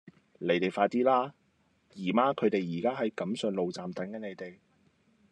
[0.39, 1.35] 你哋快啲啦!
[1.93, 4.57] 姨媽佢哋而家喺錦上路站等緊你哋